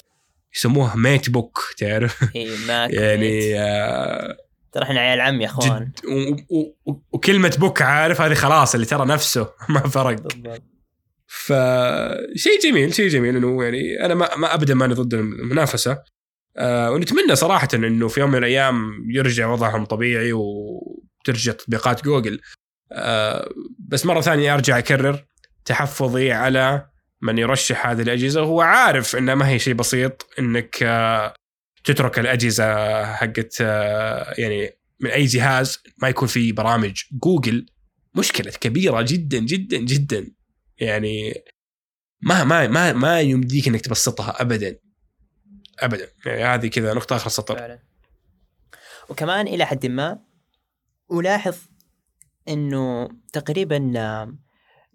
[0.56, 4.36] يسموها MateBook تعرف يعني آه
[4.72, 5.92] ترى إحنا عيال عم يا أخوان.
[7.12, 10.16] وكلمة book عارف؟ هذه خلاص اللي ترى نفسه ما فرق.
[11.26, 15.98] فشيء جميل شيء جميل إنه يعني أنا ما, ما ابدا ماني ضد المنافسة.
[16.56, 22.40] آه ونتمنى صراحة إنه في يوم من الأيام يرجع وضعهم طبيعي وترجع تطبيقات جوجل.
[22.92, 25.24] آه بس مرة ثانية أرجع أكرر
[25.64, 26.86] تحفظي على
[27.22, 31.34] من يرشح هذه الأجهزة وهو عارف انها ما هي شيء بسيط إنك آه
[31.86, 37.66] تترك الأجهزة حقت آه، يعني من أي جهاز ما يكون في برامج جوجل
[38.14, 40.30] مشكلة كبيرة جدا جدا جدا.
[40.78, 41.34] يعني
[42.20, 44.78] ما ما ما ما يمديك إنك تبسطها ابدا.
[45.78, 46.08] ابدا.
[46.26, 47.78] يعني هذه كذا نقطة آخر السطر فعلا.
[49.08, 50.18] وكمان إلى حد ما
[51.12, 51.56] ألاحظ
[52.48, 53.78] إنه تقريبا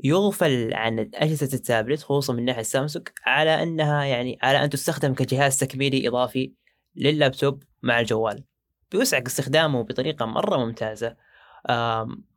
[0.03, 5.59] يغفل عن اجهزه التابلت خصوصا من ناحية سامسونج على أنها يعني على أن تستخدم كجهاز
[5.59, 6.53] تكميلي إضافي
[6.95, 8.43] لللابتوب مع الجوال.
[8.91, 11.15] بيوسعك استخدامه بطريقة مرة ممتازة.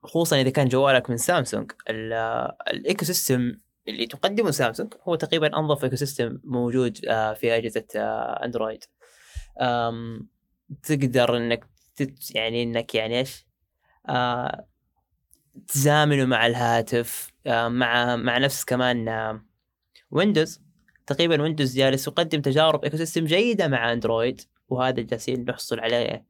[0.02, 1.72] خصوصا إذا كان جوالك من سامسونج.
[1.88, 3.52] ال ecosystem
[3.88, 6.96] اللي تقدمه سامسونج هو تقريبا أنظف ecosystem موجود
[7.34, 7.86] في أجهزة
[8.44, 8.84] أندرويد.
[10.82, 11.64] تقدر إنك
[12.34, 13.24] يعني إنك يعني
[14.08, 14.66] آه،
[15.68, 19.40] تزامنه مع الهاتف مع مع نفس كمان
[20.10, 20.62] ويندوز
[21.06, 26.24] تقريبا ويندوز جالس يقدم تجارب ecosystem جيدة مع اندرويد وهذا جالسين نحصل عليه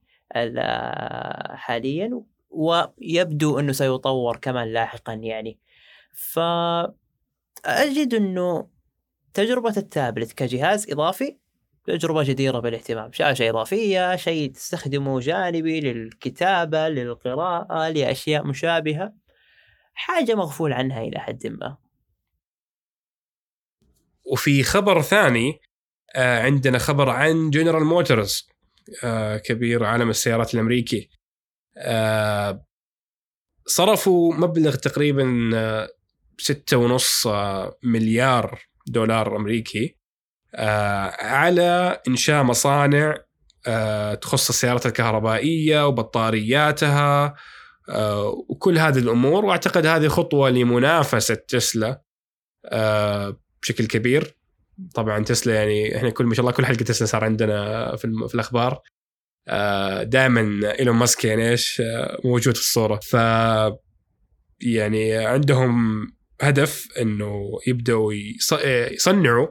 [1.55, 5.59] حاليا ويبدو إنه سيطور كمان لاحقا يعني.
[6.13, 6.39] ف
[7.65, 8.69] أجد إنه
[9.35, 11.37] تجربة التابلت كجهاز إضافي
[11.85, 19.12] تجربة جديرة بالاهتمام، شاشة إضافية، شيء تستخدمه جانبي للكتابة، للقراءة، لأشياء مشابهة.
[19.94, 21.77] حاجة مغفول عنها إلى حد ما.
[24.25, 25.61] وفي خبر ثاني
[26.16, 28.49] آه، عندنا خبر عن جنرال موتورز
[29.05, 31.09] آه، كبير عالم السيارات الأمريكي
[31.77, 32.66] آه،
[33.66, 35.51] صرفوا مبلغ تقريبا
[36.38, 37.27] ستة ونص
[37.83, 39.97] مليار دولار أمريكي
[41.21, 43.17] على إنشاء مصانع
[44.21, 47.35] تخص السيارات الكهربائية وبطارياتها
[48.49, 49.45] وكل هذه الأمور.
[49.45, 52.03] وأعتقد هذه خطوة لمنافسة تسلا
[53.62, 54.37] بشكل كبير.
[54.95, 58.35] طبعا تسلا يعني إحنا كل ما شاء الله كل حلقة تسلا صار عندنا في, في
[58.35, 58.81] الأخبار.
[59.49, 63.01] آه، دائما إيلون ماسك يعني إيش آه، موجود في الصورة.
[63.03, 63.14] ف
[64.61, 66.07] يعني عندهم
[66.40, 69.47] هدف إنه يبدأوا يص- يصنعوا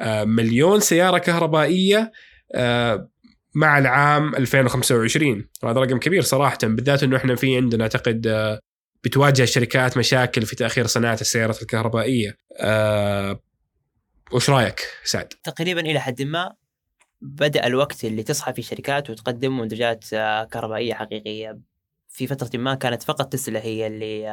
[0.00, 2.12] آه، مليون سيارة كهربائية
[2.54, 3.08] آه،
[3.54, 8.60] مع العام 2025 وهذا رقم كبير صراحة بالذات إنه إحنا في عندنا أعتقد آه،
[9.04, 12.36] بتواجه الشركات مشاكل في تأخير صناعة السيارات الكهربائية.
[14.32, 16.52] وش رأيك سعد؟ تقريبا إلى حد ما
[17.20, 20.04] بدأ الوقت اللي تصحى فيه شركات وتقدم منتجات
[20.52, 21.58] كهربائية حقيقية.
[22.08, 24.26] في فترة ما كانت فقط تسلا هي اللي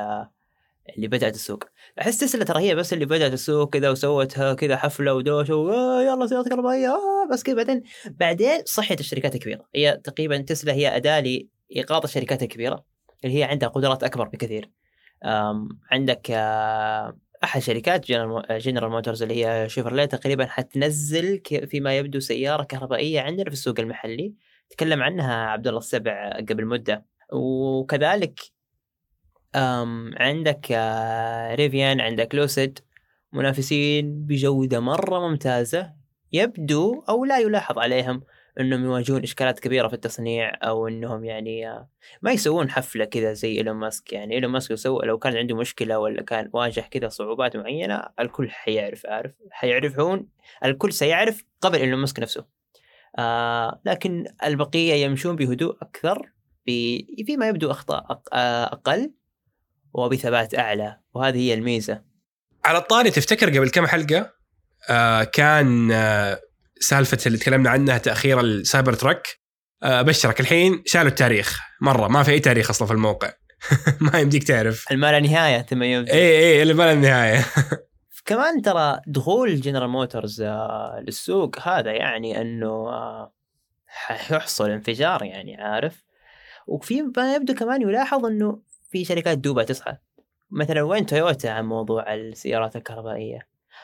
[0.95, 1.63] اللي بدأت السوق.
[2.01, 6.27] أحس تسلا ترى هي بس اللي بدأت السوق كذا وسوتها كذا حفلة ودوشه و- يلا
[6.27, 7.55] سيارات كهربائيه آه بس كذا.
[7.55, 11.19] بعدين بعدين صحت الشركات الكبيره هي تقريبا تسلا هي أداة
[11.71, 12.85] لايقاظ الشركات الكبيره
[13.25, 14.71] اللي هي عندها قدرات أكبر بكثير.
[15.91, 18.05] عندك آه، أحد شركات
[18.51, 24.33] جنرال موتورز اللي هي شيفرليه تقريبا حتنزل فيما يبدو سيارة كهربائية عندنا في السوق المحلي.
[24.69, 27.05] تكلم عنها عبد الله السبع قبل مدة.
[27.33, 28.39] وكذلك
[30.17, 32.79] عندك آه، ريفيان عندك لوسيد
[33.33, 35.93] منافسين بجوده مرة ممتازة.
[36.33, 38.23] يبدو أو لا يلاحظ عليهم
[38.59, 41.89] إنهم يواجهون إشكالات كبيرة في التصنيع أو إنهم يعني آه،
[42.21, 44.13] ما يسوون حفلة كذا زي إيلون ماسك.
[44.13, 48.49] يعني إيلون ماسك يسوي لو كان عنده مشكلة ولا كان واجه كذا صعوبات معينة الكل
[48.51, 50.27] حيعرف عارف حيعرفون
[50.65, 52.45] الكل سيعرف قبل إيلون ماسك نفسه.
[53.19, 56.31] آه لكن البقية يمشون بهدوء أكثر
[57.25, 59.11] فيما يبدو أخطاء آه، أقل.
[59.93, 60.97] وبثبات أعلى.
[61.13, 62.01] وهذه هي الميزة.
[62.65, 64.33] على الطاري تفتكر قبل كم حلقة
[64.89, 66.39] آه كان آه
[66.79, 69.27] سالفة اللي تكلمنا عنها تأخير ال Cybertruck.
[69.83, 70.01] آه
[70.39, 71.59] الحين شالوا التاريخ.
[71.81, 73.33] مرة ما في أي تاريخ أصلا في الموقع.
[74.13, 74.91] ما يمديك تعرف.
[74.91, 77.45] الما لا نهاية ثم يبدو اي اي اللي ما له نهاية.
[78.25, 83.33] كمان ترى دخول جنرال موتورز آه، للسوق هذا يعني إنه آه،
[83.87, 86.03] حيحصل انفجار يعني عارف؟
[86.67, 88.59] وفي ما يبدو كمان يلاحظ إنه
[88.93, 89.97] في شركات دوبها تصحى
[90.51, 93.39] مثلا وين تويوتا عن موضوع السيارات الكهربائية؟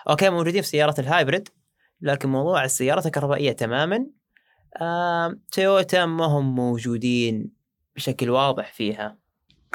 [0.10, 1.48] okay موجودين في سيارات ال hybrid
[2.02, 4.08] لكن موضوع السيارات الكهربائية تماما
[4.82, 7.52] آه، تويوتا ما هم موجودين
[7.96, 9.18] بشكل واضح فيها.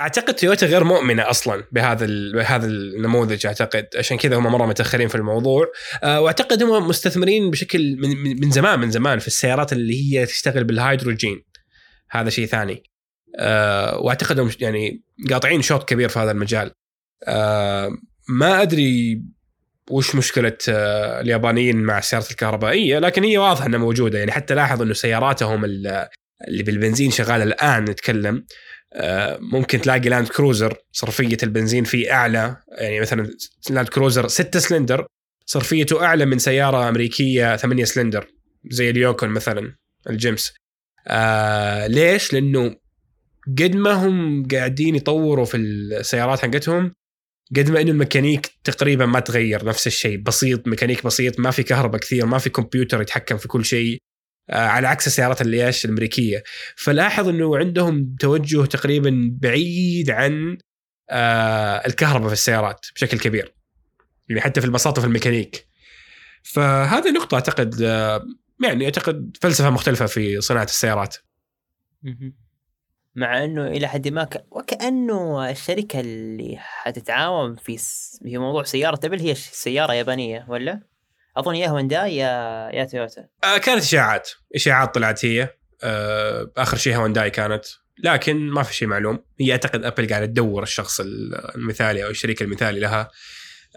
[0.01, 3.87] أعتقد تويوتا غير مؤمنة أصلا بهذا بهذا النموذج أعتقد.
[3.99, 5.67] عشان كذا هم مرة متأخرين في الموضوع.
[6.03, 10.65] آه، وأعتقد هم مستثمرين بشكل من- من زمان من زمان في السيارات اللي هي تشتغل
[10.65, 11.45] بالهيدروجين.
[12.11, 12.83] هذا شيء ثاني.
[13.39, 16.71] آه، واعتقد هم يعني قاطعين شوط كبير في هذا المجال.
[17.29, 17.91] آه،
[18.29, 19.23] ما أدري
[19.91, 24.19] وش مشكلة آه، اليابانيين مع السيارات الكهربائية لكن هي واضحة إنها موجودة.
[24.19, 26.09] يعني حتى لاحظ إنه سياراتهم ال-
[26.49, 28.47] اللي بالبنزين شغالة الآن نتكلم
[29.41, 33.31] ممكن تلاقي لاند كروزر صرفية البنزين فيه أعلى يعني مثلا
[33.71, 35.07] لاند كروزر 6 سلندر
[35.47, 38.27] صرفيته أعلى من سيارة أمريكية 8 سلندر
[38.71, 39.75] زي ال Yukon مثلا
[40.11, 40.55] الجيمس.
[41.09, 42.77] آه ليش؟ لأنه
[43.49, 46.95] قد ما هم قاعدين يطوروا في السيارات حقتهم
[47.57, 50.19] قد ما إنه الميكانيك تقريبا ما تغير نفس الشيء.
[50.19, 53.99] بسيط ميكانيك بسيط ما في كهرباء كثير ما في كمبيوتر يتحكم في كل شيء
[54.51, 56.43] آه على عكس السيارات اللي إيش الأمريكية.
[56.77, 60.59] فلاحظ إنه عندهم توجه تقريبا بعيد عن
[61.11, 63.55] آه الكهرباء في السيارات بشكل كبير.
[64.29, 65.67] يعني حتى في البساطة في الميكانيك.
[66.43, 68.25] فهذه نقطة أعتقد آه
[68.63, 71.17] يعني أعتقد فلسفة مختلفة في صناعة السيارات.
[73.17, 74.45] مع إنه إلى حد ما ك...
[74.51, 78.21] وكأنه الشركة اللي حتتعاون في س...
[78.23, 80.81] في موضوع سيارة ابل هي سيارة يابانية ولا؟
[81.37, 83.27] أظن يا هونداي يا يا تويوتا.
[83.45, 84.31] آه كانت إشاعات.
[84.55, 85.49] إشاعات طلعت هي.
[85.83, 87.65] آه آخر شيء هونداي كانت.
[88.05, 89.19] لكن ما في شيء معلوم.
[89.41, 91.01] هي أعتقد أبل قاعدة تدور الشخص
[91.55, 93.11] المثالي أو الشريك المثالي لها.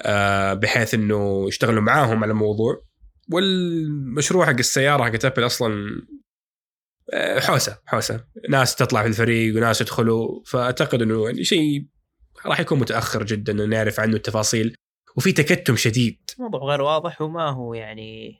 [0.01, 2.87] آه بحيث إنه يشتغلوا معاهم على الموضوع.
[3.31, 5.75] والمشروع حق السيارة حقت أبل أصلا
[7.39, 8.23] حوسة حوسة.
[8.49, 10.43] ناس تطلع في الفريق وناس يدخلوا.
[10.45, 11.85] فأعتقد إنه يعني شيء
[12.45, 14.75] راح يكون متأخر جدا إنه نعرف عنه التفاصيل.
[15.15, 16.19] وفي تكتم شديد.
[16.39, 18.37] موضوع غير واضح وما هو يعني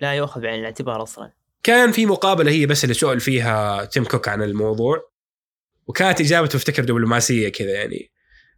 [0.00, 1.32] لا يؤخذ بعين الاعتبار أصلا.
[1.62, 5.10] كان في مقابلة هي بس اللي سئل فيها تيم كوك عن الموضوع.
[5.86, 8.10] وكانت اجابته افتكر دبلوماسية كذا يعني.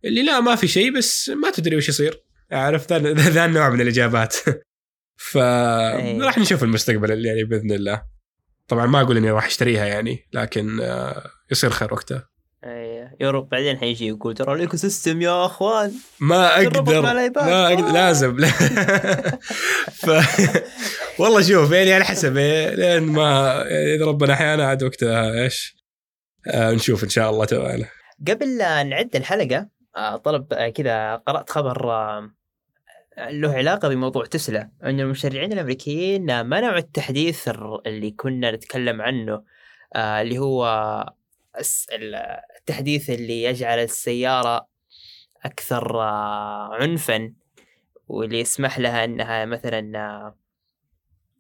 [0.04, 2.24] اللي لا ما في شيء بس ما تدري وش يصير.
[2.52, 4.36] عارف ذا ذا النوع من الإجابات.
[5.32, 8.17] فراح نشوف المستقبل يعني بإذن الله.
[8.68, 12.28] طبعا ما أقول إني راح أشتريها يعني لكن آه، يصير خير وقتها
[12.64, 17.00] أي، Europe بعدين حيجي يقول ترى ال ecosystem يا أخوان ما أقدر.
[17.02, 17.92] ما أقدر آه.
[17.92, 18.48] لازم لا.
[20.02, 20.10] ف...
[21.20, 23.62] والله شوف يعني على حسب إيه، لين ما
[23.94, 25.76] إذا ربنا أحيانا عاد وقتها إيش
[26.46, 27.86] آه نشوف إن شاء الله تعالى
[28.28, 31.90] قبل لا نعد الحلقة آه، طلب كذا قرأت خبر
[33.18, 37.48] له علاقة بموضوع تسلا إن المشرعين الأمريكيين منعوا التحديث
[37.86, 39.42] اللي كنا نتكلم عنه
[39.94, 40.66] آه، اللي هو
[42.58, 44.68] التحديث اللي يجعل السيارة
[45.44, 47.32] أكثر آه، عنفا
[48.08, 50.36] واللي يسمح لها إنها مثلا آه،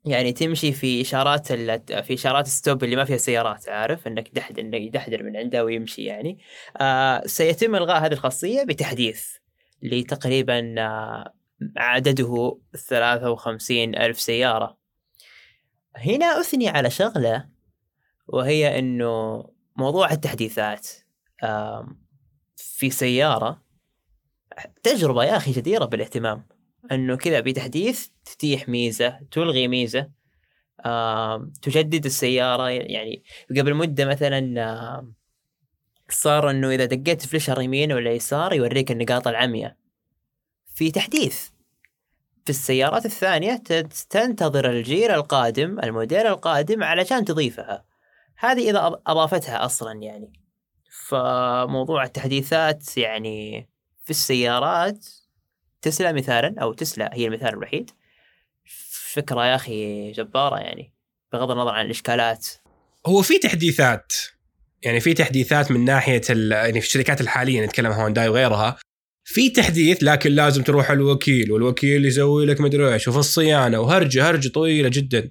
[0.04, 4.80] يعني تمشي في إشارات في إشارات ستوب اللي ما فيها سيارات عارف؟ إنك دحد إنك
[4.80, 6.38] يدحدر من عنده ويمشي يعني.
[6.80, 9.26] آه سيتم إلغاء هذه الخاصية بتحديث
[9.82, 11.37] لتقريبا آه
[11.76, 14.78] عدده 53 ألف سيارة.
[15.96, 17.48] هنا أثني على شغلة
[18.26, 19.44] وهي أنه
[19.76, 20.88] موضوع التحديثات.
[22.56, 23.62] في سيارة
[24.82, 26.46] تجربة يا أخي جديرة بالاهتمام.
[26.92, 30.10] أنه كذا بتحديث تتيح ميزة تلغي ميزة.
[31.62, 35.08] تجدد السيارة يعني قبل مدة مثلا
[36.10, 39.76] صار أنه إذا دقيت فليشر يمين ولا يسار يوريك النقاط العمياء.
[40.78, 41.48] في تحديث.
[42.44, 43.62] في السيارات الثانية
[44.10, 47.84] تنتظر الجيل القادم الموديل القادم علشان تضيفها.
[48.36, 50.32] هذه إذا أض- أضافتها أصلا يعني.
[51.08, 53.68] فموضوع التحديثات يعني
[54.04, 55.06] في السيارات
[55.82, 57.90] تسلا مثالا أو تسلا هي المثال الوحيد.
[59.12, 60.94] فكرة يا أخي جبارة يعني
[61.32, 62.46] بغض النظر عن الإشكالات.
[63.06, 64.12] هو في تحديثات
[64.82, 68.76] يعني في تحديثات من ناحية يعني في الشركات الحالية نتكلم هونداي وغيرها
[69.30, 74.48] في تحديث لكن لازم تروح الوكيل والوكيل يسوي لك مدري إيش وفي الصيانة وهرجه هرجه
[74.48, 75.30] طويلة جدا.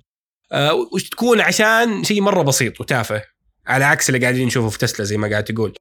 [0.52, 3.24] آه وش تكون عشان شيء مرة بسيط وتافه
[3.68, 5.74] على عكس اللي قاعدين نشوفه في تسلا زي ما قاعد تقول.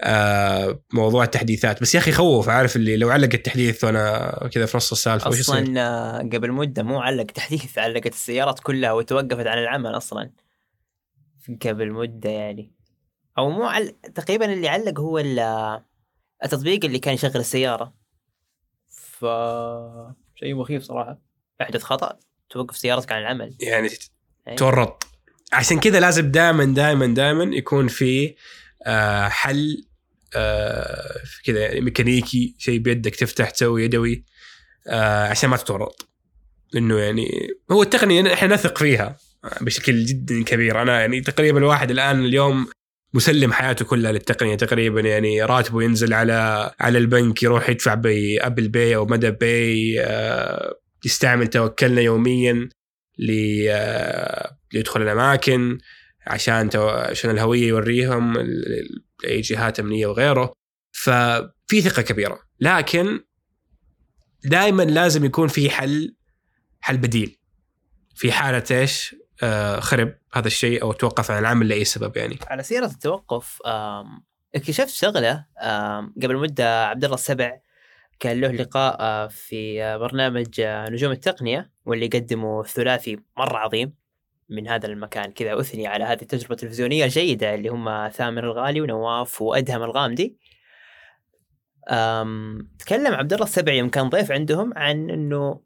[0.00, 1.82] آه موضوع التحديثات.
[1.82, 5.40] بس يا أخي خوف عارف اللي لو علق التحديث وأنا كذا في نص السالفة وش؟
[5.40, 10.30] أصلا آه، قبل مدة مو علق تحديث علقت السيارات كلها وتوقفت عن العمل أصلا.
[11.66, 12.72] قبل مدة يعني.
[13.38, 13.88] أو مو عل...
[14.14, 15.80] تقريبا اللي علق هو ال-
[16.44, 17.94] التطبيق اللي كان يشغل السيارة.
[18.88, 19.24] ف
[20.34, 21.18] شيء مخيف صراحة.
[21.60, 22.18] يحدث خطأ
[22.50, 23.56] توقف سيارتك عن العمل.
[23.60, 23.88] يعني
[24.48, 24.54] أي.
[24.54, 25.06] تورط.
[25.52, 28.34] عشان كذا لازم دائما دائما دائما يكون في
[28.86, 29.84] آه، حل
[30.36, 34.24] آه، كذا يعني ميكانيكي شيء بيدك تفتح تسوي يدوي
[34.88, 36.08] آه، عشان ما تتورط.
[36.76, 39.16] إنه يعني هو التقنية إحنا نثق فيها
[39.60, 40.82] بشكل جدا كبير.
[40.82, 42.68] أنا يعني تقريبا الواحد الآن اليوم
[43.14, 48.96] مسلم حياته كلها للتقنية تقريبا يعني راتبه ينزل على على البنك يروح يدفع بأبل باي
[48.96, 52.68] أو مدى باي آه، يستعمل توكلنا يوميا
[53.70, 55.78] آه، ليدخل الأماكن
[56.26, 56.70] عشان.
[56.76, 58.36] عشان الهوية يوريهم
[59.24, 60.52] أي جهات أمنية وغيره
[60.92, 63.20] ففي ثقة كبيرة لكن
[64.44, 66.16] دائما لازم يكون في حل
[66.80, 67.38] حل بديل
[68.14, 72.38] في حالة إيش؟ آه خرب هذا الشيء أو توقف عن العمل لأي سبب يعني.
[72.46, 73.58] على سيرة التوقف
[74.54, 77.58] اكتشفت شغلة آم، قبل مدة عبد الله السبع
[78.20, 83.94] كان له لقاء آه، في برنامج آه، نجوم التقنية واللي قدمه ثلاثي مرة عظيم
[84.48, 89.42] من هذا المكان كذا أثني على هذه التجربة التلفزيونية الجيدة اللي هم ثامر الغالي ونواف
[89.42, 90.36] وأدهم الغامدي.
[92.78, 95.60] تكلم عبد الله السبع يوم كان ضيف عندهم عن إنه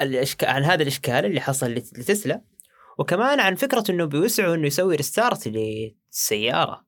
[0.00, 2.40] الاشكال عن هذا الإشكال اللي حصل لت- لتسلا.
[2.98, 6.84] وكمان عن فكرة إنه بيوسعوا إنه يسوي restart للسيارة.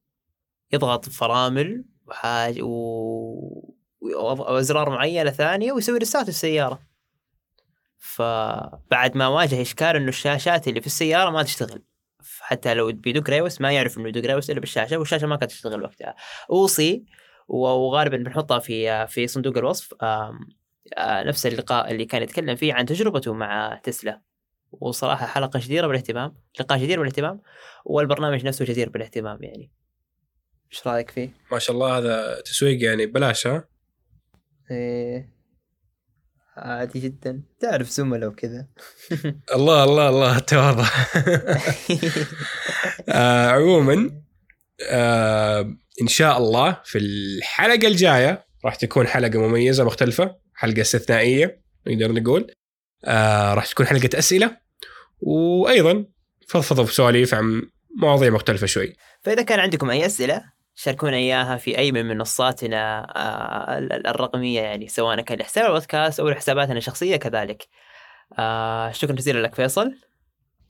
[0.73, 3.75] يضغط فرامل وحاجه و...
[4.01, 6.81] وأزرار معينة ثانية ويسوي restart للسيارة.
[7.99, 11.83] فبعد ما واجه إشكال إنه الشاشات اللي في السيارة ما تشتغل.
[12.41, 15.83] حتى لو بيدق ريوس ما يعرف إنه يدق ريوس إلا بالشاشة والشاشة ما كانت تشتغل
[15.83, 16.15] وقتها.
[16.51, 17.05] اوصي
[17.49, 20.39] وغالبا بنحطها في في صندوق الوصف آه،
[20.99, 24.21] نفس اللقاء اللي كان يتكلم فيه عن تجربته مع تسلا.
[24.73, 27.41] وصراحة حلقة جديرة بالاهتمام لقاء جدير بالاهتمام
[27.85, 29.71] والبرنامج نفسه جدير بالاهتمام يعني.
[30.73, 33.69] إيش رأيك فيه؟ ما شاء الله هذا تسويق يعني بلاش ها؟
[34.71, 35.37] إيه.
[36.57, 37.43] عادي جدا.
[37.61, 38.67] تعرف زملاء وكذا.
[39.57, 40.89] الله الله الله التواضع
[43.09, 44.23] آه عموما
[44.91, 52.13] آه إن شاء الله في الحلقة الجاية راح تكون حلقة مميزة مختلفة حلقة استثنائية نقدر
[52.13, 52.53] نقول.
[53.05, 54.57] آه راح تكون حلقة أسئلة
[55.21, 56.05] وأيضا
[56.49, 57.63] فضفضوا بسواليف عن
[58.01, 58.93] مواضيع مختلفة شوي.
[59.23, 60.43] فإذا كان عندكم أي أسئلة
[60.75, 66.21] شاركونا إياها في أي من منصاتنا آه، ال- ال- الرقمية يعني سواء كان لحساب البودكاست
[66.21, 67.69] أو لحساباتنا الشخصية كذلك.
[68.39, 69.95] آه، شكرا جزيلا لك فيصل.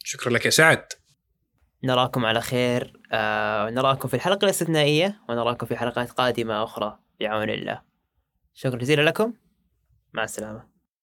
[0.05, 0.85] شكرا لك يا سعد.
[1.85, 2.93] نراكم على خير.
[3.13, 7.83] آه، نراكم في الحلقة الاستثنائية ونراكم في حلقات قادمة أخرى بعون الله.
[8.55, 9.33] شكرا جزيلا لكم.
[10.13, 10.76] مع السلامة.